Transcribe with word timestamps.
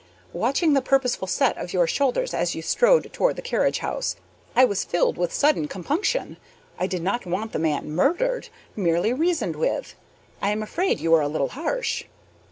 Watching 0.33 0.73
the 0.73 0.81
purposeful 0.81 1.27
set 1.27 1.55
of 1.59 1.73
your 1.73 1.85
shoulders 1.85 2.33
as 2.33 2.55
you 2.55 2.63
strode 2.63 3.13
toward 3.13 3.35
the 3.35 3.41
carriage 3.43 3.77
house, 3.85 4.15
I 4.55 4.65
was 4.65 4.83
filled 4.83 5.15
with 5.15 5.31
sudden 5.31 5.67
compunction. 5.67 6.37
I 6.79 6.87
did 6.87 7.03
not 7.03 7.27
want 7.27 7.51
the 7.51 7.59
man 7.59 7.91
murdered, 7.91 8.49
merely 8.75 9.13
reasoned 9.13 9.55
with. 9.57 9.93
I 10.41 10.49
am 10.49 10.63
afraid 10.63 10.99
you 10.99 11.11
were 11.11 11.21
a 11.21 11.27
little 11.27 11.49
harsh. 11.49 12.05